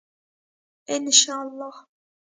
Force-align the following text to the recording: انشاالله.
انشاالله. 0.95 1.75